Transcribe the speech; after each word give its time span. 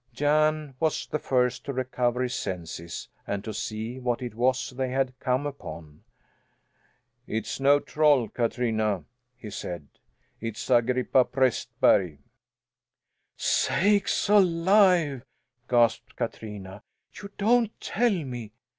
Jan 0.13 0.73
was 0.79 1.05
the 1.05 1.19
first 1.19 1.63
to 1.65 1.73
recover 1.73 2.23
his 2.23 2.33
senses 2.33 3.07
and 3.27 3.43
to 3.43 3.53
see 3.53 3.99
what 3.99 4.23
it 4.23 4.33
was 4.33 4.71
they 4.71 4.89
had 4.89 5.13
come 5.19 5.45
upon. 5.45 6.03
"It's 7.27 7.59
no 7.59 7.79
troll, 7.79 8.27
Katrina," 8.27 9.03
he 9.37 9.51
said. 9.51 9.87
"It's 10.39 10.71
Agrippa 10.71 11.23
Prästberg." 11.25 12.17
"Sakes 13.37 14.27
alive!" 14.27 15.23
gasped 15.69 16.15
Katrina. 16.15 16.81
"You 17.21 17.29
don't 17.37 17.79
tell 17.79 18.09
me! 18.23 18.53